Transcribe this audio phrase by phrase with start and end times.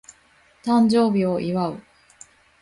[0.63, 1.79] 誕生日を祝う